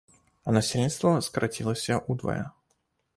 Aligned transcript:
А 0.47 0.53
насельніцтва 0.57 1.11
скарацілася 1.27 1.99
ўдвая! 2.15 2.39